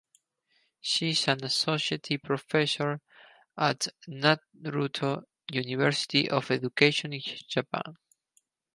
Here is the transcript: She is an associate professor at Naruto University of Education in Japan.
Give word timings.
She 0.79 1.11
is 1.11 1.27
an 1.27 1.43
associate 1.43 2.23
professor 2.23 3.01
at 3.55 3.87
Naruto 4.09 5.25
University 5.51 6.27
of 6.27 6.49
Education 6.49 7.13
in 7.13 7.21
Japan. 7.47 7.95